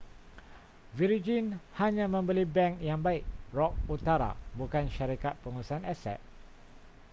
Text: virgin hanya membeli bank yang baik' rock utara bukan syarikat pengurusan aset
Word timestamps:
virgin 0.99 1.47
hanya 1.79 2.05
membeli 2.15 2.41
bank 2.55 2.73
yang 2.89 2.97
baik' 3.05 3.21
rock 3.57 3.73
utara 3.95 4.31
bukan 4.59 4.85
syarikat 4.95 5.33
pengurusan 5.45 5.83
aset 5.93 6.17